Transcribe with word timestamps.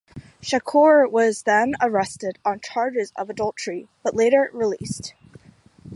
Shakoor 0.41 1.11
was 1.11 1.43
then 1.43 1.75
arrested 1.79 2.39
on 2.43 2.59
charges 2.59 3.13
of 3.15 3.29
adultery 3.29 3.87
but 4.01 4.15
later 4.15 4.49
released. 4.51 5.13